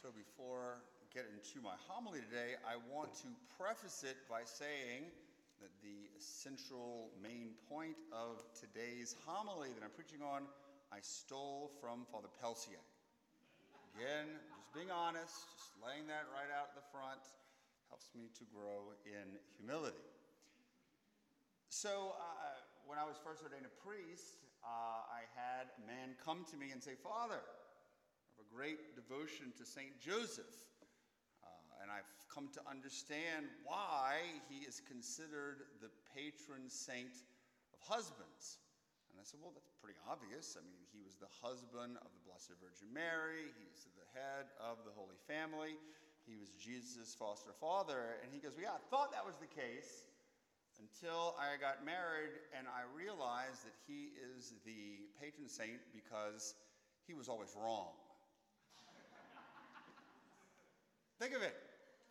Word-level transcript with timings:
So 0.00 0.08
before 0.16 0.80
I 0.80 1.04
get 1.12 1.28
into 1.28 1.60
my 1.60 1.76
homily 1.84 2.24
today, 2.24 2.56
I 2.64 2.80
want 2.88 3.12
to 3.20 3.28
preface 3.60 4.00
it 4.00 4.16
by 4.32 4.48
saying 4.48 5.12
that 5.60 5.68
the 5.84 6.08
central 6.16 7.12
main 7.20 7.52
point 7.68 8.00
of 8.08 8.40
today's 8.56 9.12
homily 9.28 9.68
that 9.76 9.84
I'm 9.84 9.92
preaching 9.92 10.24
on, 10.24 10.48
I 10.88 11.04
stole 11.04 11.68
from 11.84 12.08
Father 12.08 12.32
Pelsier. 12.40 12.80
Again, 13.92 14.40
just 14.56 14.72
being 14.72 14.88
honest, 14.88 15.36
just 15.52 15.76
laying 15.84 16.08
that 16.08 16.24
right 16.32 16.48
out 16.48 16.72
in 16.72 16.80
the 16.80 16.88
front 16.88 17.20
helps 17.92 18.08
me 18.16 18.32
to 18.40 18.44
grow 18.48 18.96
in 19.04 19.36
humility. 19.60 20.00
So, 21.68 22.16
uh, 22.16 22.56
when 22.88 22.96
I 22.96 23.04
was 23.04 23.20
first 23.20 23.44
ordained 23.44 23.68
a 23.68 23.76
priest, 23.84 24.40
uh, 24.64 25.04
I 25.12 25.28
had 25.36 25.68
a 25.76 25.84
man 25.84 26.16
come 26.24 26.48
to 26.48 26.56
me 26.56 26.72
and 26.72 26.80
say, 26.80 26.96
Father, 27.04 27.44
great 28.48 28.96
devotion 28.96 29.52
to 29.58 29.64
St. 29.64 29.92
Joseph. 30.00 30.52
Uh, 31.44 31.82
and 31.82 31.90
I've 31.90 32.08
come 32.32 32.48
to 32.54 32.62
understand 32.64 33.50
why 33.66 34.22
he 34.48 34.64
is 34.64 34.80
considered 34.80 35.66
the 35.82 35.90
patron 36.14 36.70
saint 36.70 37.26
of 37.74 37.80
husbands. 37.82 38.62
And 39.10 39.18
I 39.18 39.24
said, 39.26 39.42
well, 39.42 39.52
that's 39.52 39.74
pretty 39.82 39.98
obvious. 40.06 40.54
I 40.54 40.62
mean, 40.62 40.78
he 40.94 41.02
was 41.02 41.18
the 41.18 41.30
husband 41.42 41.98
of 41.98 42.08
the 42.14 42.22
Blessed 42.22 42.54
Virgin 42.62 42.88
Mary, 42.94 43.50
he's 43.58 43.90
the 43.98 44.06
head 44.14 44.46
of 44.62 44.80
the 44.86 44.94
Holy 44.94 45.18
Family, 45.26 45.74
he 46.22 46.38
was 46.38 46.54
Jesus' 46.54 47.12
foster 47.18 47.50
father. 47.58 48.22
And 48.22 48.30
he 48.30 48.38
goes, 48.38 48.54
well, 48.54 48.70
yeah, 48.70 48.78
I 48.78 48.82
thought 48.88 49.10
that 49.10 49.26
was 49.26 49.36
the 49.42 49.50
case 49.50 50.06
until 50.78 51.36
I 51.36 51.60
got 51.60 51.84
married 51.84 52.32
and 52.56 52.64
I 52.70 52.88
realized 52.96 53.66
that 53.66 53.76
he 53.84 54.16
is 54.16 54.54
the 54.64 55.10
patron 55.20 55.50
saint 55.50 55.82
because 55.92 56.54
he 57.06 57.12
was 57.12 57.28
always 57.28 57.52
wrong. 57.58 57.92
Think 61.20 61.36
of 61.36 61.42
it. 61.42 61.54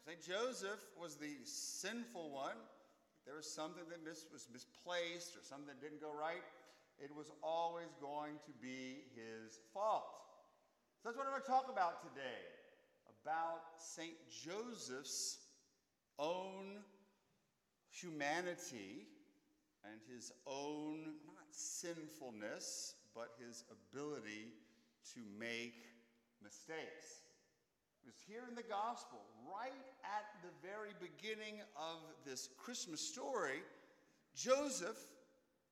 St. 0.06 0.22
Joseph 0.22 0.86
was 0.94 1.16
the 1.16 1.34
sinful 1.44 2.30
one. 2.30 2.54
If 3.18 3.26
there 3.26 3.36
was 3.36 3.50
something 3.52 3.84
that 3.90 4.06
mis- 4.06 4.28
was 4.32 4.48
misplaced 4.54 5.36
or 5.36 5.42
something 5.42 5.66
that 5.66 5.82
didn't 5.82 6.00
go 6.00 6.14
right, 6.14 6.46
it 7.00 7.10
was 7.16 7.32
always 7.42 7.90
going 8.00 8.36
to 8.46 8.52
be 8.62 9.02
his 9.18 9.58
fault. 9.74 10.06
So 11.02 11.10
that's 11.10 11.18
what 11.18 11.26
I'm 11.26 11.34
going 11.34 11.42
to 11.42 11.50
talk 11.50 11.72
about 11.74 12.04
today 12.04 12.46
about 13.24 13.82
St. 13.82 14.14
Joseph's 14.30 15.40
own 16.20 16.78
humanity 17.90 19.08
and 19.86 20.00
his 20.14 20.32
own, 20.46 21.16
not 21.26 21.50
sinfulness, 21.50 22.94
but 23.16 23.30
his 23.44 23.64
ability 23.72 24.54
to 25.16 25.22
make 25.40 25.74
mistakes. 26.44 27.29
It 28.04 28.08
was 28.08 28.22
here 28.28 28.44
in 28.48 28.56
the 28.56 28.64
gospel, 28.64 29.20
right 29.46 29.86
at 30.04 30.26
the 30.42 30.52
very 30.66 30.92
beginning 31.00 31.62
of 31.76 31.98
this 32.26 32.50
Christmas 32.58 33.02
story. 33.02 33.62
Joseph, 34.36 34.98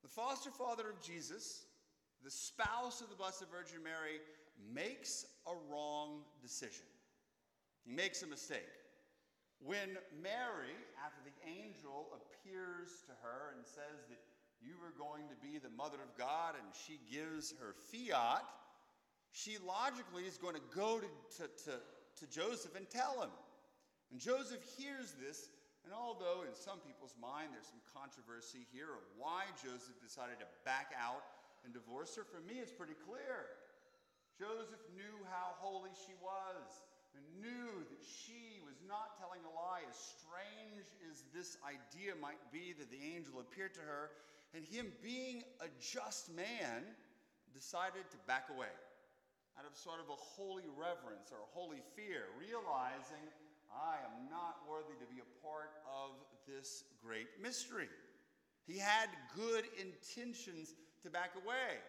the 0.02 0.09
foster 0.09 0.52
father 0.52 0.89
of 0.89 1.02
Jesus, 1.02 1.66
the 2.23 2.31
spouse 2.31 3.02
of 3.02 3.09
the 3.09 3.16
Blessed 3.16 3.45
Virgin 3.52 3.84
Mary, 3.84 4.19
makes 4.73 5.25
a 5.47 5.53
wrong 5.72 6.22
decision. 6.42 6.86
He 7.86 7.92
makes 7.92 8.23
a 8.23 8.28
mistake. 8.28 8.67
When 9.59 9.97
Mary, 10.22 10.75
after 11.03 11.22
the 11.23 11.50
angel 11.50 12.09
appears 12.14 13.03
to 13.08 13.14
her 13.23 13.56
and 13.56 13.66
says 13.66 14.06
that 14.09 14.19
you 14.62 14.75
are 14.84 14.94
going 14.97 15.23
to 15.30 15.36
be 15.41 15.58
the 15.58 15.69
mother 15.69 15.97
of 15.97 16.17
God, 16.17 16.56
and 16.56 16.67
she 16.86 17.00
gives 17.12 17.53
her 17.59 17.73
fiat, 17.73 18.44
she 19.31 19.58
logically 19.66 20.23
is 20.23 20.38
going 20.38 20.56
to 20.56 20.62
go 20.75 21.00
to, 21.00 21.08
to, 21.38 21.47
to 21.66 21.72
to 22.19 22.25
Joseph 22.27 22.75
and 22.75 22.89
tell 22.89 23.21
him. 23.21 23.31
And 24.11 24.19
Joseph 24.19 24.63
hears 24.77 25.13
this, 25.19 25.49
and 25.83 25.93
although 25.93 26.47
in 26.47 26.55
some 26.55 26.79
people's 26.81 27.15
mind 27.19 27.51
there's 27.53 27.69
some 27.69 27.83
controversy 27.91 28.66
here 28.72 28.91
of 28.95 29.03
why 29.19 29.45
Joseph 29.59 30.00
decided 30.00 30.39
to 30.39 30.47
back 30.63 30.95
out 30.95 31.23
and 31.66 31.73
divorce 31.73 32.16
her, 32.16 32.23
for 32.23 32.39
me 32.44 32.59
it's 32.59 32.72
pretty 32.72 32.95
clear. 33.06 33.51
Joseph 34.39 34.81
knew 34.94 35.17
how 35.33 35.57
holy 35.59 35.91
she 36.06 36.13
was 36.22 36.85
and 37.17 37.25
knew 37.41 37.81
that 37.89 38.01
she 38.06 38.61
was 38.61 38.77
not 38.85 39.17
telling 39.17 39.41
a 39.41 39.51
lie, 39.57 39.81
as 39.89 39.97
strange 39.97 40.85
as 41.09 41.25
this 41.33 41.57
idea 41.66 42.13
might 42.22 42.39
be 42.53 42.73
that 42.77 42.94
the 42.94 43.01
angel 43.01 43.41
appeared 43.41 43.73
to 43.73 43.81
her. 43.81 44.13
And 44.53 44.63
him 44.63 44.94
being 45.01 45.44
a 45.59 45.67
just 45.81 46.29
man 46.33 46.85
decided 47.53 48.06
to 48.11 48.17
back 48.27 48.47
away 48.53 48.72
out 49.57 49.66
of 49.66 49.75
sort 49.75 50.00
of 50.00 50.09
a 50.09 50.19
holy 50.38 50.69
reverence 50.78 51.34
or 51.34 51.41
holy 51.53 51.81
fear, 51.97 52.29
realizing 52.38 53.25
I 53.73 53.97
am 54.06 54.29
not 54.29 54.62
worthy 54.69 54.94
to 55.01 55.07
be 55.09 55.19
a 55.19 55.29
part 55.41 55.73
of 55.90 56.13
this 56.45 56.85
great 57.03 57.28
mystery. 57.41 57.90
He 58.66 58.78
had 58.78 59.09
good 59.35 59.66
intentions 59.81 60.75
to 61.03 61.09
back 61.09 61.34
away 61.35 61.81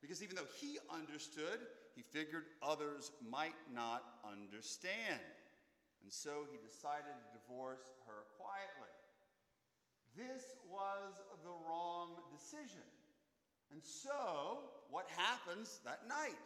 because 0.00 0.22
even 0.22 0.36
though 0.36 0.50
he 0.60 0.78
understood, 0.92 1.62
he 1.94 2.02
figured 2.02 2.44
others 2.62 3.12
might 3.30 3.56
not 3.72 4.02
understand. 4.26 5.22
And 6.02 6.12
so 6.12 6.44
he 6.50 6.58
decided 6.60 7.14
to 7.14 7.38
divorce 7.38 7.86
her 8.06 8.26
quietly. 8.36 8.92
This 10.16 10.44
was 10.68 11.14
the 11.42 11.54
wrong 11.66 12.10
decision. 12.30 12.84
And 13.72 13.82
so, 13.82 14.70
what 14.90 15.06
happens 15.16 15.80
that 15.84 16.06
night? 16.06 16.38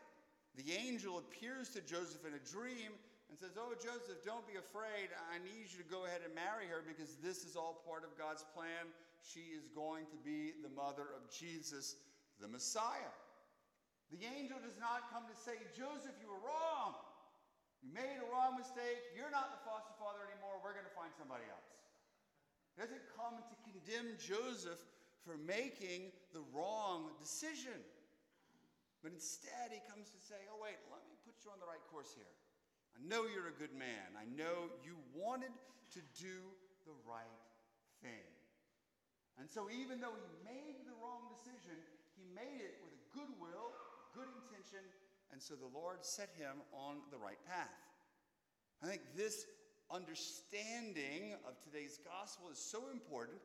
The 0.59 0.75
angel 0.75 1.23
appears 1.23 1.71
to 1.79 1.81
Joseph 1.87 2.27
in 2.27 2.35
a 2.35 2.43
dream 2.43 2.91
and 3.31 3.39
says, 3.39 3.55
Oh, 3.55 3.79
Joseph, 3.79 4.27
don't 4.27 4.43
be 4.51 4.59
afraid. 4.59 5.15
I 5.31 5.39
need 5.39 5.71
you 5.71 5.79
to 5.79 5.87
go 5.87 6.11
ahead 6.11 6.27
and 6.27 6.35
marry 6.35 6.67
her 6.67 6.83
because 6.83 7.15
this 7.23 7.47
is 7.47 7.55
all 7.55 7.79
part 7.87 8.03
of 8.03 8.11
God's 8.19 8.43
plan. 8.51 8.91
She 9.23 9.55
is 9.55 9.71
going 9.71 10.11
to 10.11 10.19
be 10.19 10.59
the 10.59 10.73
mother 10.75 11.15
of 11.15 11.31
Jesus, 11.31 11.95
the 12.43 12.51
Messiah. 12.51 13.15
The 14.11 14.25
angel 14.25 14.59
does 14.59 14.81
not 14.83 15.13
come 15.15 15.31
to 15.31 15.37
say, 15.37 15.61
Joseph, 15.77 16.17
you 16.19 16.27
were 16.27 16.43
wrong. 16.43 16.97
You 17.85 17.95
made 17.95 18.19
a 18.19 18.27
wrong 18.33 18.59
mistake. 18.59 19.15
You're 19.15 19.31
not 19.31 19.55
the 19.55 19.63
foster 19.63 19.95
father 20.01 20.27
anymore. 20.27 20.59
We're 20.59 20.75
going 20.75 20.89
to 20.89 20.97
find 20.99 21.13
somebody 21.15 21.47
else. 21.47 21.71
He 22.75 22.83
doesn't 22.83 23.05
come 23.15 23.39
to 23.39 23.55
condemn 23.63 24.17
Joseph 24.19 24.81
for 25.23 25.37
making 25.39 26.11
the 26.33 26.43
wrong 26.51 27.15
decision. 27.21 27.79
But 29.03 29.15
instead, 29.15 29.71
he 29.71 29.79
comes 29.87 30.11
to 30.11 30.21
say, 30.21 30.39
Oh, 30.51 30.59
wait, 30.59 30.79
let 30.91 31.03
me 31.07 31.15
put 31.23 31.39
you 31.47 31.55
on 31.55 31.63
the 31.63 31.71
right 31.71 31.83
course 31.91 32.15
here. 32.15 32.31
I 32.95 33.01
know 33.07 33.31
you're 33.31 33.53
a 33.53 33.59
good 33.59 33.75
man. 33.75 34.19
I 34.19 34.27
know 34.27 34.75
you 34.83 34.99
wanted 35.15 35.55
to 35.95 36.01
do 36.19 36.51
the 36.83 36.97
right 37.07 37.43
thing. 38.03 38.27
And 39.39 39.47
so, 39.47 39.71
even 39.71 40.03
though 40.03 40.19
he 40.19 40.27
made 40.43 40.83
the 40.83 40.99
wrong 40.99 41.31
decision, 41.31 41.79
he 42.19 42.27
made 42.35 42.59
it 42.59 42.75
with 42.83 42.91
a 42.91 43.03
good 43.15 43.31
will, 43.39 43.71
good 44.11 44.27
intention, 44.43 44.83
and 45.31 45.39
so 45.39 45.55
the 45.55 45.71
Lord 45.71 46.03
set 46.03 46.35
him 46.35 46.59
on 46.75 46.99
the 47.15 47.19
right 47.19 47.39
path. 47.47 47.79
I 48.83 48.87
think 48.87 49.03
this 49.15 49.47
understanding 49.91 51.39
of 51.47 51.55
today's 51.63 51.99
gospel 52.03 52.51
is 52.51 52.59
so 52.59 52.91
important 52.93 53.39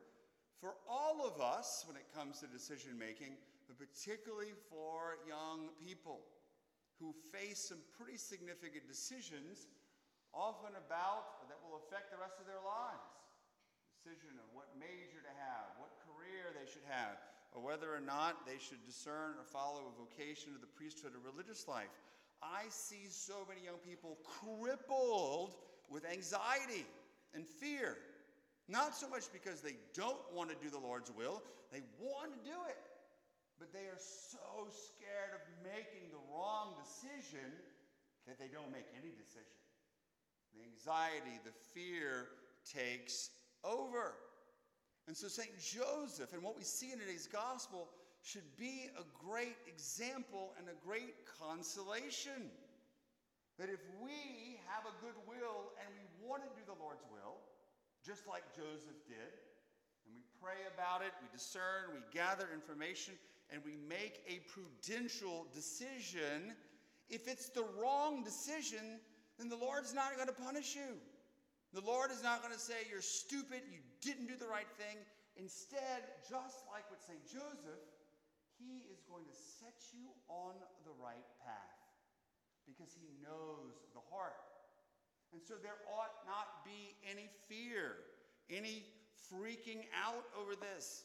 for 0.60 0.74
all 0.88 1.22
of 1.26 1.40
us 1.40 1.84
when 1.86 1.96
it 1.96 2.06
comes 2.14 2.40
to 2.40 2.46
decision 2.46 2.98
making 2.98 3.36
but 3.66 3.80
particularly 3.80 4.52
for 4.68 5.18
young 5.26 5.72
people 5.80 6.20
who 7.00 7.14
face 7.32 7.58
some 7.58 7.82
pretty 7.96 8.18
significant 8.18 8.86
decisions, 8.86 9.66
often 10.32 10.72
about 10.78 11.48
that 11.48 11.58
will 11.62 11.80
affect 11.80 12.10
the 12.10 12.18
rest 12.18 12.38
of 12.38 12.46
their 12.46 12.62
lives. 12.62 13.02
Decision 13.98 14.36
of 14.36 14.48
what 14.52 14.68
major 14.76 15.24
to 15.24 15.34
have, 15.40 15.74
what 15.80 15.96
career 16.04 16.52
they 16.52 16.68
should 16.68 16.84
have, 16.86 17.16
or 17.56 17.62
whether 17.62 17.88
or 17.88 18.02
not 18.02 18.44
they 18.44 18.60
should 18.60 18.84
discern 18.84 19.38
or 19.40 19.46
follow 19.46 19.88
a 19.88 19.94
vocation 19.96 20.52
to 20.52 20.60
the 20.60 20.70
priesthood 20.70 21.16
or 21.16 21.22
religious 21.24 21.66
life. 21.66 21.90
I 22.42 22.68
see 22.68 23.08
so 23.08 23.46
many 23.48 23.64
young 23.64 23.80
people 23.80 24.18
crippled 24.22 25.56
with 25.88 26.04
anxiety 26.04 26.84
and 27.32 27.46
fear. 27.46 27.96
Not 28.68 28.94
so 28.94 29.08
much 29.08 29.32
because 29.32 29.60
they 29.60 29.76
don't 29.94 30.20
want 30.34 30.50
to 30.50 30.56
do 30.56 30.70
the 30.70 30.78
Lord's 30.78 31.10
will, 31.10 31.42
they 31.72 31.80
want 31.98 32.32
to 32.32 32.40
do 32.44 32.56
it 32.68 32.93
but 33.58 33.72
they 33.72 33.86
are 33.86 34.00
so 34.00 34.68
scared 34.70 35.34
of 35.34 35.42
making 35.62 36.10
the 36.10 36.20
wrong 36.32 36.74
decision 36.82 37.52
that 38.26 38.38
they 38.38 38.48
don't 38.48 38.72
make 38.72 38.88
any 38.98 39.12
decision. 39.14 39.58
The 40.54 40.62
anxiety, 40.62 41.38
the 41.44 41.54
fear 41.74 42.28
takes 42.64 43.30
over. 43.62 44.14
And 45.06 45.16
so, 45.16 45.28
St. 45.28 45.52
Joseph, 45.58 46.32
and 46.32 46.42
what 46.42 46.56
we 46.56 46.64
see 46.64 46.92
in 46.92 46.98
today's 46.98 47.26
gospel, 47.26 47.88
should 48.24 48.48
be 48.56 48.88
a 48.96 49.04
great 49.20 49.60
example 49.68 50.56
and 50.56 50.64
a 50.72 50.78
great 50.80 51.12
consolation. 51.28 52.48
That 53.60 53.68
if 53.68 53.84
we 54.00 54.58
have 54.72 54.88
a 54.88 54.94
good 55.04 55.14
will 55.28 55.76
and 55.76 55.86
we 55.92 56.02
want 56.24 56.42
to 56.42 56.50
do 56.56 56.64
the 56.64 56.74
Lord's 56.80 57.04
will, 57.12 57.36
just 58.00 58.26
like 58.26 58.42
Joseph 58.56 58.96
did, 59.06 59.30
and 60.08 60.16
we 60.16 60.24
pray 60.40 60.64
about 60.72 61.04
it, 61.04 61.12
we 61.20 61.28
discern, 61.30 61.92
we 61.92 62.00
gather 62.10 62.48
information, 62.52 63.14
and 63.52 63.62
we 63.64 63.76
make 63.88 64.22
a 64.28 64.40
prudential 64.50 65.46
decision, 65.52 66.54
if 67.08 67.28
it's 67.28 67.48
the 67.50 67.64
wrong 67.80 68.24
decision, 68.24 69.00
then 69.38 69.48
the 69.48 69.56
Lord's 69.56 69.94
not 69.94 70.16
going 70.16 70.28
to 70.28 70.34
punish 70.34 70.74
you. 70.74 70.96
The 71.72 71.82
Lord 71.82 72.10
is 72.10 72.22
not 72.22 72.40
going 72.40 72.54
to 72.54 72.60
say, 72.60 72.86
You're 72.88 73.02
stupid, 73.02 73.62
you 73.70 73.80
didn't 74.00 74.26
do 74.26 74.36
the 74.36 74.46
right 74.46 74.70
thing. 74.78 74.96
Instead, 75.36 76.06
just 76.30 76.62
like 76.70 76.86
with 76.90 77.02
St. 77.02 77.18
Joseph, 77.26 77.82
he 78.54 78.86
is 78.86 79.02
going 79.10 79.26
to 79.26 79.34
set 79.34 79.74
you 79.90 80.06
on 80.30 80.54
the 80.86 80.94
right 81.02 81.26
path 81.42 81.82
because 82.66 82.94
he 82.94 83.10
knows 83.18 83.82
the 83.92 84.00
heart. 84.14 84.38
And 85.34 85.42
so 85.42 85.54
there 85.58 85.82
ought 85.90 86.14
not 86.30 86.62
be 86.62 86.94
any 87.02 87.26
fear, 87.50 88.06
any 88.48 88.86
freaking 89.26 89.90
out 89.90 90.30
over 90.38 90.54
this. 90.54 91.02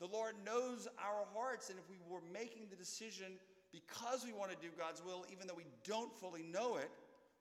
The 0.00 0.08
Lord 0.08 0.32
knows 0.48 0.88
our 0.96 1.28
hearts, 1.36 1.68
and 1.68 1.78
if 1.78 1.84
we 1.92 2.00
were 2.08 2.24
making 2.32 2.72
the 2.72 2.76
decision 2.76 3.36
because 3.68 4.24
we 4.24 4.32
want 4.32 4.48
to 4.50 4.56
do 4.56 4.72
God's 4.72 5.04
will, 5.04 5.28
even 5.28 5.46
though 5.46 5.60
we 5.60 5.68
don't 5.84 6.08
fully 6.16 6.42
know 6.42 6.80
it, 6.80 6.88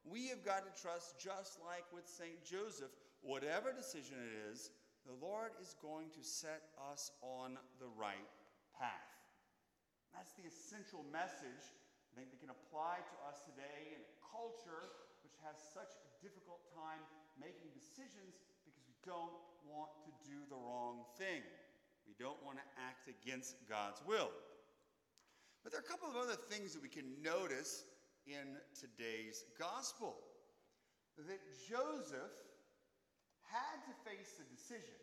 we 0.03 0.27
have 0.27 0.43
got 0.43 0.67
to 0.67 0.73
trust, 0.75 1.15
just 1.15 1.55
like 1.63 1.87
with 1.95 2.03
St. 2.03 2.43
Joseph, 2.43 2.91
whatever 3.23 3.71
decision 3.71 4.19
it 4.19 4.35
is, 4.51 4.75
the 5.07 5.15
Lord 5.23 5.55
is 5.63 5.79
going 5.79 6.11
to 6.11 6.21
set 6.21 6.67
us 6.91 7.15
on 7.23 7.55
the 7.79 7.87
right 7.95 8.27
path. 8.75 9.15
That's 10.11 10.35
the 10.35 10.43
essential 10.43 11.07
message 11.15 11.63
I 12.11 12.19
think 12.19 12.35
that 12.35 12.43
can 12.43 12.51
apply 12.51 12.99
to 12.99 13.15
us 13.23 13.39
today 13.47 13.95
in 13.95 14.03
a 14.03 14.11
culture 14.19 14.99
which 15.23 15.37
has 15.47 15.55
such 15.55 15.95
a 15.95 16.09
difficult 16.19 16.59
time 16.75 16.99
making 17.39 17.71
decisions 17.71 18.35
because 18.67 18.75
we 18.83 18.91
don't 19.07 19.39
want 19.63 19.95
to 20.03 20.11
do 20.27 20.43
the 20.51 20.59
wrong 20.59 21.07
thing. 21.15 21.39
We 22.09 22.17
don't 22.17 22.41
want 22.41 22.57
to 22.57 22.65
act 22.81 23.05
against 23.05 23.61
God's 23.69 24.01
will. 24.01 24.33
But 25.61 25.69
there 25.69 25.77
are 25.77 25.85
a 25.85 25.91
couple 25.91 26.09
of 26.09 26.17
other 26.17 26.33
things 26.33 26.73
that 26.73 26.81
we 26.81 26.89
can 26.89 27.05
notice 27.21 27.85
in 28.25 28.57
today's 28.73 29.45
gospel. 29.61 30.17
That 31.21 31.37
Joseph 31.69 32.33
had 33.45 33.77
to 33.85 33.93
face 34.09 34.41
a 34.41 34.47
decision. 34.49 34.97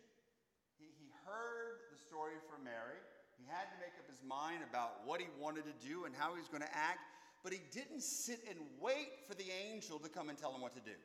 He, 0.83 0.91
he 0.99 1.15
heard 1.23 1.95
the 1.95 1.99
story 2.03 2.43
from 2.51 2.67
Mary. 2.67 2.99
He 3.39 3.47
had 3.47 3.71
to 3.71 3.79
make 3.79 3.95
up 4.03 4.11
his 4.11 4.19
mind 4.27 4.67
about 4.67 5.07
what 5.07 5.23
he 5.23 5.31
wanted 5.39 5.63
to 5.71 5.77
do 5.79 6.11
and 6.11 6.15
how 6.17 6.35
he 6.35 6.43
was 6.43 6.51
going 6.51 6.67
to 6.67 6.75
act, 6.75 7.07
but 7.47 7.55
he 7.55 7.63
didn't 7.71 8.03
sit 8.03 8.43
and 8.51 8.59
wait 8.83 9.23
for 9.29 9.39
the 9.39 9.47
angel 9.53 10.03
to 10.03 10.09
come 10.11 10.27
and 10.27 10.35
tell 10.35 10.51
him 10.51 10.59
what 10.59 10.75
to 10.75 10.83
do. 10.83 10.97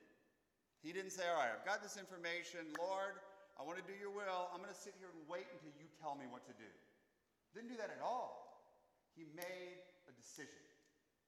He 0.82 0.90
didn't 0.90 1.14
say, 1.14 1.30
All 1.30 1.38
right, 1.38 1.54
I've 1.54 1.66
got 1.66 1.86
this 1.86 1.94
information. 1.94 2.74
Lord, 2.80 3.22
I 3.62 3.64
want 3.64 3.78
to 3.78 3.86
do 3.86 3.94
your 3.94 4.10
will. 4.10 4.50
I'm 4.50 4.58
going 4.58 4.74
to 4.74 4.82
sit 4.82 4.98
here 4.98 5.14
and 5.14 5.22
wait 5.30 5.46
until 5.54 5.70
you 5.78 5.86
tell 6.02 6.18
me 6.18 6.26
what 6.34 6.42
to 6.50 6.56
do. 6.58 6.66
Didn't 7.54 7.70
do 7.70 7.78
that 7.78 7.94
at 7.94 8.02
all. 8.02 8.66
He 9.14 9.30
made 9.38 9.78
a 10.10 10.14
decision. 10.18 10.66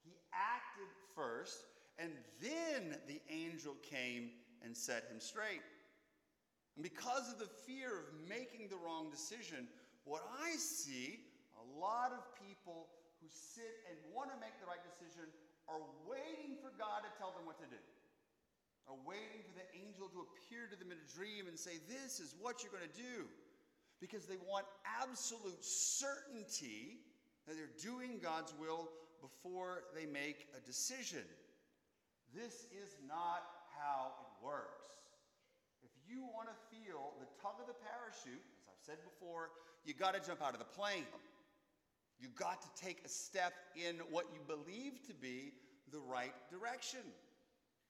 He 0.01 0.17
acted 0.33 0.89
first, 1.13 1.61
and 2.01 2.09
then 2.41 2.97
the 3.05 3.21
angel 3.29 3.77
came 3.85 4.33
and 4.65 4.73
set 4.73 5.05
him 5.13 5.21
straight. 5.21 5.61
And 6.73 6.81
because 6.81 7.29
of 7.29 7.37
the 7.37 7.53
fear 7.69 8.01
of 8.01 8.09
making 8.25 8.65
the 8.73 8.81
wrong 8.81 9.13
decision, 9.13 9.69
what 10.01 10.25
I 10.41 10.57
see 10.57 11.21
a 11.53 11.65
lot 11.77 12.17
of 12.17 12.25
people 12.41 12.89
who 13.21 13.29
sit 13.29 13.85
and 13.85 13.95
want 14.09 14.33
to 14.33 14.37
make 14.41 14.57
the 14.57 14.65
right 14.65 14.81
decision 14.81 15.29
are 15.69 15.85
waiting 16.09 16.57
for 16.65 16.73
God 16.81 17.05
to 17.05 17.13
tell 17.21 17.29
them 17.37 17.45
what 17.45 17.61
to 17.61 17.69
do. 17.69 17.77
Are 18.87 18.99
waiting 19.07 19.41
for 19.47 19.55
the 19.55 19.67
angel 19.79 20.11
to 20.11 20.27
appear 20.27 20.67
to 20.67 20.75
them 20.75 20.91
in 20.91 20.99
a 20.99 21.09
dream 21.15 21.47
and 21.47 21.57
say, 21.57 21.79
This 21.87 22.19
is 22.19 22.35
what 22.39 22.61
you're 22.61 22.71
going 22.71 22.83
to 22.83 22.99
do. 22.99 23.25
Because 24.01 24.25
they 24.25 24.35
want 24.43 24.65
absolute 24.83 25.63
certainty 25.63 26.99
that 27.47 27.55
they're 27.55 27.79
doing 27.79 28.19
God's 28.21 28.53
will 28.59 28.91
before 29.21 29.87
they 29.95 30.05
make 30.05 30.47
a 30.57 30.59
decision. 30.67 31.23
This 32.35 32.67
is 32.75 32.99
not 33.07 33.47
how 33.79 34.11
it 34.19 34.45
works. 34.45 34.83
If 35.83 35.91
you 36.03 36.23
want 36.23 36.49
to 36.49 36.57
feel 36.75 37.15
the 37.19 37.27
tug 37.41 37.61
of 37.61 37.67
the 37.67 37.79
parachute, 37.79 38.43
as 38.43 38.67
I've 38.67 38.83
said 38.83 38.97
before, 39.03 39.51
you 39.85 39.93
got 39.93 40.13
to 40.15 40.19
jump 40.19 40.41
out 40.41 40.53
of 40.53 40.59
the 40.59 40.71
plane. 40.75 41.07
You 42.19 42.27
got 42.35 42.61
to 42.61 42.83
take 42.83 43.03
a 43.05 43.09
step 43.09 43.53
in 43.75 43.97
what 44.09 44.25
you 44.33 44.39
believe 44.47 45.05
to 45.07 45.13
be 45.13 45.53
the 45.91 45.99
right 45.99 46.33
direction. 46.49 47.01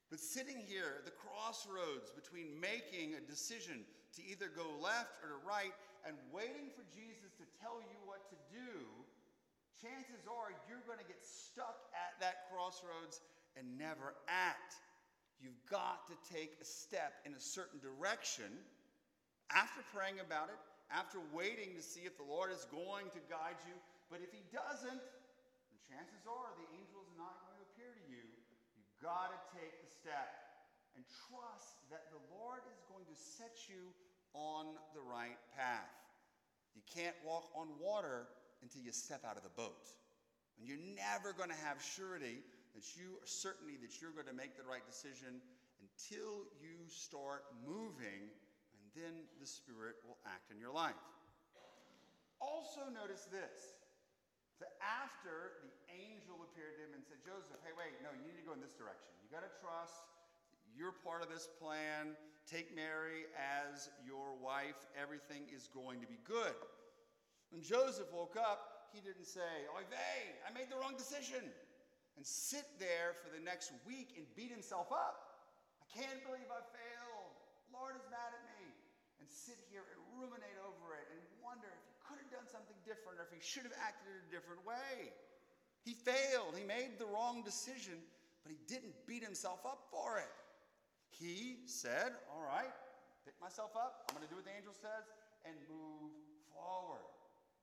But 0.09 0.19
sitting 0.19 0.61
here 0.67 1.01
at 1.01 1.05
the 1.05 1.15
crossroads 1.15 2.11
between 2.11 2.59
making 2.59 3.15
a 3.15 3.23
decision 3.23 3.85
to 4.15 4.21
either 4.21 4.51
go 4.51 4.67
left 4.77 5.17
or 5.25 5.33
to 5.33 5.39
right 5.41 5.73
and 6.05 6.13
waiting 6.29 6.69
for 6.75 6.85
Jesus 6.94 7.33
to 7.39 7.45
tell 7.57 7.81
you 7.81 7.97
what 8.05 8.29
to 8.29 8.38
do, 8.53 8.85
chances 9.81 10.27
are 10.29 10.53
you're 10.69 10.85
going 10.85 11.01
to 11.01 11.09
get 11.09 11.23
stuck 11.23 11.89
at 11.97 12.13
that 12.21 12.45
crossroads 12.51 13.23
and 13.57 13.65
never 13.77 14.13
act. 14.29 14.77
You've 15.41 15.59
got 15.67 16.07
to 16.07 16.15
take 16.29 16.55
a 16.61 16.67
step 16.67 17.19
in 17.25 17.33
a 17.35 17.41
certain 17.41 17.81
direction 17.81 18.47
after 19.51 19.83
praying 19.91 20.23
about 20.23 20.47
it, 20.47 20.59
after 20.88 21.19
waiting 21.35 21.75
to 21.75 21.83
see 21.83 22.07
if 22.07 22.15
the 22.15 22.23
Lord 22.23 22.53
is 22.53 22.63
going 22.71 23.11
to 23.11 23.21
guide 23.27 23.59
you. 23.67 23.75
But 24.07 24.23
if 24.23 24.31
He 24.31 24.45
doesn't, 24.53 25.03
then 25.03 25.77
chances 25.83 26.23
are 26.29 26.53
the 26.55 26.69
angel 26.79 27.03
is 27.03 27.13
not 27.19 27.44
going 27.44 27.59
to 27.59 27.65
appear 27.73 27.91
to 27.91 28.03
you. 28.07 28.23
You've 28.77 28.92
got 29.03 29.35
to 29.35 29.39
take 29.51 29.75
the 29.83 29.91
step 29.91 30.31
and 30.95 31.03
trust 31.27 31.83
that 31.91 32.07
the 32.15 32.23
Lord 32.31 32.63
is 32.71 32.79
going 32.88 33.03
to 33.03 33.17
set 33.19 33.67
you 33.67 33.91
on 34.31 34.79
the 34.95 35.03
right 35.03 35.38
path. 35.59 35.91
You 36.71 36.81
can't 36.88 37.15
walk 37.27 37.51
on 37.51 37.67
water 37.77 38.31
until 38.63 38.81
you 38.81 38.95
step 38.95 39.27
out 39.27 39.35
of 39.35 39.44
the 39.44 39.53
boat. 39.59 39.91
And 40.57 40.63
you're 40.63 40.81
never 40.95 41.35
going 41.35 41.51
to 41.51 41.61
have 41.67 41.83
surety 41.83 42.39
that 42.73 42.88
you 42.95 43.19
are 43.19 43.27
certainty 43.27 43.75
that 43.83 44.00
you're 44.00 44.15
going 44.15 44.31
to 44.31 44.33
make 44.33 44.55
the 44.55 44.63
right 44.63 44.85
decision 44.88 45.44
until 45.83 46.47
you 46.63 46.88
start 46.88 47.44
moving, 47.61 48.31
and 48.71 48.83
then 48.95 49.27
the 49.38 49.45
Spirit 49.45 50.00
will 50.07 50.17
act 50.25 50.50
in 50.50 50.57
your 50.57 50.71
life. 50.71 50.97
Also, 52.39 52.88
notice 52.89 53.27
this 53.27 53.82
so 54.57 54.69
after 54.79 55.63
the 55.65 55.73
angel 55.89 56.41
appeared 56.45 56.77
to 56.77 56.81
him 56.85 56.94
and 56.94 57.03
said, 57.03 57.19
Joseph, 57.25 57.57
hey, 57.65 57.73
wait, 57.73 57.97
no, 58.05 58.13
you 58.13 58.23
need 58.25 58.38
to 58.38 58.45
go 58.45 58.53
in 58.53 58.61
this 58.61 58.77
direction. 58.77 59.11
You 59.25 59.29
got 59.33 59.41
to 59.41 59.53
trust 59.61 60.13
you're 60.73 60.94
part 61.05 61.21
of 61.21 61.29
this 61.29 61.45
plan. 61.61 62.17
Take 62.50 62.73
Mary 62.75 63.29
as 63.38 63.94
your 64.01 64.33
wife. 64.41 64.89
Everything 64.97 65.45
is 65.53 65.69
going 65.69 66.01
to 66.01 66.09
be 66.09 66.17
good. 66.25 66.57
When 67.53 67.61
Joseph 67.61 68.09
woke 68.09 68.35
up, 68.35 68.89
he 68.89 69.00
didn't 69.00 69.29
say, 69.29 69.69
Oy 69.73 69.85
vey, 69.89 70.33
I 70.41 70.50
made 70.53 70.69
the 70.73 70.77
wrong 70.77 70.97
decision, 70.97 71.45
and 72.17 72.25
sit 72.25 72.65
there 72.81 73.17
for 73.21 73.29
the 73.29 73.41
next 73.41 73.73
week 73.85 74.17
and 74.17 74.25
beat 74.33 74.50
himself 74.50 74.89
up. 74.89 75.45
I 75.81 75.86
can't 75.93 76.22
believe 76.25 76.50
I 76.50 76.62
failed. 76.74 77.33
Lord 77.69 77.98
is 77.98 78.05
mad 78.10 78.33
at 78.33 78.43
me. 78.57 78.69
And 79.22 79.29
sit 79.29 79.57
here 79.72 79.86
and 79.88 79.98
ruminate 80.19 80.60
over 80.67 81.00
it 81.00 81.07
and 81.13 81.22
wonder 81.39 81.69
if 81.69 81.81
he 81.86 81.95
could 82.03 82.19
have 82.19 82.31
done 82.33 82.42
something 82.53 82.77
different 82.86 83.17
or 83.17 83.25
if 83.25 83.33
he 83.33 83.41
should 83.41 83.65
have 83.65 83.74
acted 83.81 84.13
in 84.13 84.22
a 84.22 84.29
different 84.29 84.62
way. 84.62 85.10
He 85.81 85.98
failed. 85.98 86.53
He 86.53 86.62
made 86.62 87.01
the 87.01 87.10
wrong 87.10 87.41
decision, 87.41 87.98
but 88.45 88.53
he 88.53 88.62
didn't 88.69 88.93
beat 89.10 89.25
himself 89.25 89.65
up 89.65 89.89
for 89.89 90.22
it. 90.22 90.29
He 91.10 91.65
said, 91.65 92.13
All 92.29 92.45
right, 92.45 92.72
pick 93.25 93.33
myself 93.41 93.74
up. 93.74 94.05
I'm 94.07 94.22
going 94.22 94.29
to 94.29 94.31
do 94.31 94.38
what 94.38 94.45
the 94.45 94.53
angel 94.53 94.77
says 94.77 95.10
and 95.50 95.57
move 95.65 96.13
forward. 96.53 97.03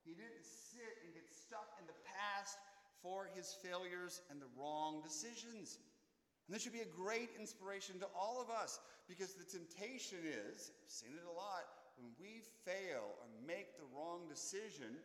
He 0.03 0.11
didn't 0.11 0.43
sit 0.43 1.01
and 1.07 1.15
get 1.15 1.23
stuck 1.31 1.79
in 1.79 1.87
the 1.87 1.97
past 2.03 2.59
for 2.99 3.31
his 3.33 3.55
failures 3.63 4.21
and 4.29 4.37
the 4.43 4.51
wrong 4.59 5.01
decisions. 5.01 5.79
And 6.45 6.53
this 6.53 6.61
should 6.61 6.75
be 6.75 6.85
a 6.85 6.93
great 6.93 7.29
inspiration 7.39 7.97
to 8.03 8.07
all 8.11 8.41
of 8.43 8.49
us 8.51 8.79
because 9.07 9.33
the 9.33 9.45
temptation 9.45 10.19
is, 10.25 10.75
I've 10.83 10.91
seen 10.91 11.13
it 11.17 11.25
a 11.25 11.33
lot, 11.33 11.65
when 11.97 12.11
we 12.19 12.43
fail 12.63 13.17
or 13.19 13.27
make 13.43 13.75
the 13.79 13.87
wrong 13.91 14.27
decision, 14.29 14.95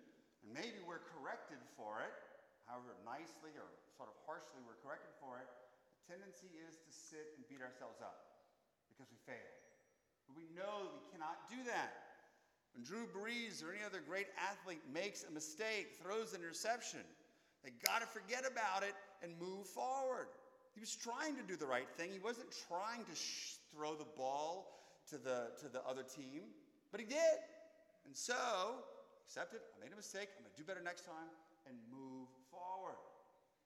and 0.43 0.49
maybe 0.51 0.79
we're 0.85 1.03
corrected 1.17 1.59
for 1.75 2.03
it, 2.05 2.15
however 2.67 2.95
nicely 3.07 3.55
or 3.55 3.67
sort 3.95 4.11
of 4.11 4.17
harshly 4.27 4.63
we're 4.67 4.79
corrected 4.83 5.15
for 5.23 5.39
it, 5.39 5.47
the 5.47 6.19
tendency 6.19 6.51
is 6.67 6.79
to 6.79 6.91
sit 6.91 7.35
and 7.39 7.47
beat 7.47 7.63
ourselves 7.63 7.99
up 8.03 8.47
because 8.91 9.11
we 9.11 9.19
failed. 9.27 9.57
But 10.27 10.35
we 10.39 10.47
know 10.55 10.91
that 10.91 10.95
we 10.95 11.07
cannot 11.15 11.47
do 11.51 11.59
that. 11.71 12.07
When 12.75 12.85
Drew 12.85 13.09
Brees 13.09 13.65
or 13.65 13.73
any 13.73 13.83
other 13.87 14.03
great 14.05 14.29
athlete 14.37 14.83
makes 14.93 15.25
a 15.25 15.33
mistake, 15.33 15.97
throws 16.03 16.35
an 16.35 16.43
interception, 16.43 17.01
they 17.65 17.73
got 17.85 18.01
to 18.01 18.07
forget 18.07 18.45
about 18.45 18.83
it 18.83 18.95
and 19.23 19.33
move 19.41 19.67
forward. 19.67 20.29
He 20.75 20.81
was 20.81 20.95
trying 20.95 21.37
to 21.37 21.43
do 21.43 21.57
the 21.57 21.67
right 21.67 21.89
thing. 21.97 22.11
He 22.13 22.19
wasn't 22.19 22.53
trying 22.69 23.05
to 23.05 23.15
sh- 23.17 23.57
throw 23.73 23.95
the 23.95 24.07
ball 24.17 24.77
to 25.09 25.17
the, 25.17 25.53
to 25.63 25.69
the 25.69 25.81
other 25.89 26.03
team, 26.03 26.43
but 26.91 27.01
he 27.01 27.07
did. 27.07 27.39
And 28.07 28.15
so, 28.15 28.87
accept 29.27 29.55
it. 29.55 29.63
I 29.75 29.83
made 29.83 29.93
a 29.93 29.99
mistake. 29.99 30.31
I'm 30.39 30.47
going 30.47 30.55
to 30.55 30.61
do 30.61 30.67
better 30.67 30.83
next 30.83 31.03
time 31.03 31.31
and 31.67 31.75
move 31.91 32.31
forward. 32.51 32.99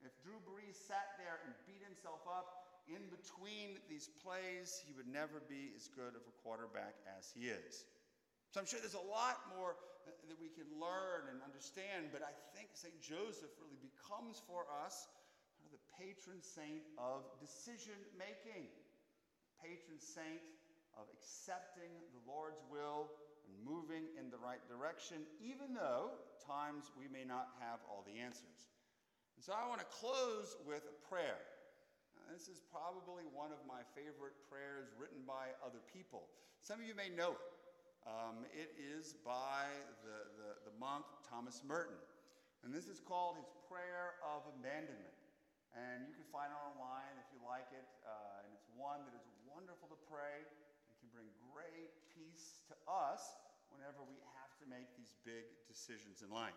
If 0.01 0.17
Drew 0.25 0.41
Brees 0.49 0.81
sat 0.81 1.21
there 1.21 1.45
and 1.45 1.53
beat 1.69 1.85
himself 1.85 2.25
up 2.25 2.81
in 2.89 3.05
between 3.13 3.77
these 3.93 4.09
plays, 4.25 4.81
he 4.81 4.97
would 4.97 5.09
never 5.09 5.45
be 5.45 5.77
as 5.77 5.93
good 5.93 6.17
of 6.17 6.25
a 6.25 6.35
quarterback 6.41 6.97
as 7.21 7.29
he 7.29 7.53
is. 7.53 7.85
So 8.51 8.59
I'm 8.59 8.67
sure 8.67 8.81
there's 8.81 8.99
a 8.99 9.11
lot 9.13 9.45
more 9.55 9.77
that 10.09 10.39
we 10.41 10.49
can 10.51 10.67
learn 10.81 11.29
and 11.29 11.39
understand, 11.45 12.11
but 12.11 12.25
I 12.25 12.33
think 12.57 12.73
St. 12.75 12.97
Joseph 12.99 13.53
really 13.61 13.79
becomes 13.79 14.43
for 14.43 14.67
us 14.83 15.07
the 15.71 15.79
patron 15.95 16.43
saint 16.43 16.83
of 16.99 17.23
decision 17.39 17.95
making, 18.19 18.67
patron 19.63 20.01
saint 20.03 20.43
of 20.99 21.07
accepting 21.15 21.91
the 22.15 22.23
Lord's 22.27 22.63
will 22.71 23.11
and 23.47 23.55
moving 23.63 24.07
in 24.19 24.31
the 24.31 24.39
right 24.39 24.63
direction, 24.71 25.27
even 25.43 25.75
though 25.75 26.15
times 26.39 26.91
we 26.99 27.11
may 27.11 27.27
not 27.27 27.55
have 27.59 27.83
all 27.87 28.07
the 28.07 28.19
answers. 28.19 28.71
And 29.37 29.43
so 29.43 29.57
I 29.57 29.65
want 29.67 29.81
to 29.81 29.91
close 29.91 30.59
with 30.69 30.85
a 30.87 30.97
prayer. 31.09 31.41
Now, 32.15 32.29
this 32.29 32.51
is 32.51 32.61
probably 32.69 33.25
one 33.33 33.51
of 33.51 33.63
my 33.65 33.81
favorite 33.97 34.37
prayers 34.53 34.93
written 35.01 35.25
by 35.25 35.57
other 35.65 35.81
people. 35.89 36.29
Some 36.61 36.83
of 36.83 36.85
you 36.85 36.93
may 36.93 37.09
know 37.09 37.35
it. 37.39 37.51
Um, 38.05 38.49
it 38.53 38.73
is 38.81 39.17
by 39.25 39.69
the, 40.05 40.29
the, 40.37 40.51
the 40.69 40.75
monk 40.81 41.05
Thomas 41.25 41.61
Merton. 41.65 41.97
And 42.65 42.73
this 42.73 42.89
is 42.89 43.01
called 43.01 43.41
his 43.41 43.49
Prayer 43.69 44.21
of 44.21 44.45
Abandonment. 44.61 45.17
And 45.73 46.05
you 46.05 46.13
can 46.13 46.29
find 46.29 46.53
it 46.53 46.61
online 46.61 47.17
if 47.17 47.29
you 47.33 47.41
like 47.41 47.69
it. 47.73 47.89
Uh, 48.05 48.45
and 48.45 48.53
it's 48.53 48.69
one 48.77 49.05
that 49.09 49.17
is 49.17 49.25
wonderful 49.49 49.89
to 49.89 49.99
pray 50.09 50.45
and 50.45 50.93
can 51.01 51.09
bring 51.13 51.29
great 51.53 51.93
peace 52.13 52.60
to 52.71 52.77
us 52.87 53.23
whenever 53.75 54.07
we 54.07 54.17
have 54.39 54.55
to 54.63 54.67
make 54.71 54.87
these 54.97 55.13
big 55.27 55.51
decisions 55.67 56.23
in 56.23 56.31
life. 56.31 56.55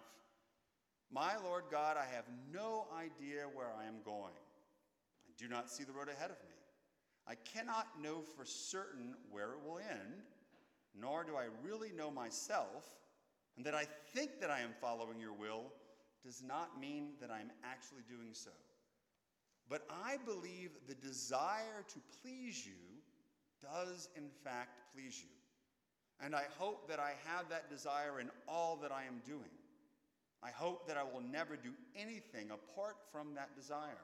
My 1.11 1.33
Lord 1.43 1.65
God, 1.69 1.97
I 1.97 2.05
have 2.13 2.25
no 2.51 2.87
idea 2.93 3.45
where 3.53 3.73
I 3.77 3.85
am 3.85 4.01
going. 4.05 4.37
I 5.27 5.31
do 5.37 5.47
not 5.47 5.69
see 5.69 5.83
the 5.83 5.91
road 5.93 6.09
ahead 6.09 6.31
of 6.31 6.37
me. 6.45 6.55
I 7.27 7.35
cannot 7.35 7.87
know 8.01 8.21
for 8.21 8.45
certain 8.45 9.15
where 9.31 9.53
it 9.53 9.63
will 9.65 9.79
end, 9.79 10.23
nor 10.99 11.23
do 11.23 11.35
I 11.35 11.47
really 11.63 11.91
know 11.91 12.11
myself, 12.11 12.85
and 13.55 13.65
that 13.65 13.75
I 13.75 13.85
think 14.13 14.39
that 14.41 14.51
I 14.51 14.59
am 14.61 14.73
following 14.81 15.19
your 15.19 15.33
will 15.33 15.71
does 16.23 16.41
not 16.41 16.79
mean 16.79 17.13
that 17.21 17.31
I'm 17.31 17.51
actually 17.63 18.03
doing 18.07 18.29
so. 18.33 18.51
But 19.69 19.85
I 19.89 20.17
believe 20.25 20.71
the 20.87 20.95
desire 20.95 21.85
to 21.87 21.99
please 22.21 22.65
you 22.65 22.73
does, 23.61 24.09
in 24.15 24.29
fact, 24.43 24.81
please 24.93 25.21
you. 25.21 25.29
And 26.21 26.35
I 26.35 26.43
hope 26.57 26.87
that 26.89 26.99
I 26.99 27.13
have 27.25 27.49
that 27.49 27.69
desire 27.69 28.19
in 28.19 28.29
all 28.47 28.77
that 28.81 28.91
I 28.91 29.03
am 29.03 29.21
doing. 29.25 29.51
I 30.41 30.51
hope 30.51 30.87
that 30.87 30.97
I 30.97 31.03
will 31.03 31.21
never 31.21 31.55
do 31.55 31.71
anything 31.95 32.49
apart 32.51 32.95
from 33.11 33.35
that 33.35 33.55
desire. 33.55 34.03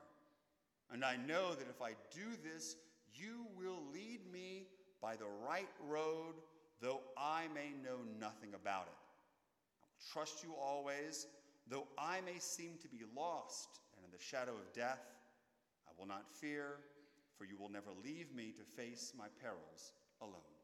And 0.91 1.03
I 1.03 1.17
know 1.17 1.53
that 1.55 1.67
if 1.69 1.81
I 1.81 1.91
do 2.13 2.25
this, 2.43 2.75
you 3.13 3.45
will 3.57 3.81
lead 3.93 4.19
me 4.31 4.67
by 5.01 5.15
the 5.15 5.27
right 5.47 5.69
road, 5.87 6.35
though 6.81 7.01
I 7.17 7.47
may 7.53 7.71
know 7.83 7.99
nothing 8.19 8.53
about 8.55 8.87
it. 8.87 8.97
I 9.73 9.85
will 9.85 10.11
trust 10.11 10.43
you 10.43 10.53
always 10.59 11.27
Though 11.69 11.87
I 11.99 12.21
may 12.21 12.39
seem 12.39 12.77
to 12.81 12.87
be 12.87 13.03
lost 13.15 13.79
and 13.95 14.03
in 14.03 14.11
the 14.11 14.23
shadow 14.23 14.53
of 14.53 14.73
death, 14.73 15.05
I 15.87 15.91
will 15.97 16.07
not 16.07 16.25
fear, 16.27 16.77
for 17.37 17.45
you 17.45 17.57
will 17.59 17.69
never 17.69 17.91
leave 18.03 18.33
me 18.33 18.51
to 18.57 18.63
face 18.63 19.13
my 19.15 19.27
perils 19.39 19.93
alone. 20.19 20.58